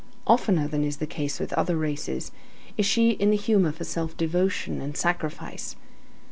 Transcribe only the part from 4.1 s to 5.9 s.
devotion and sacrifice.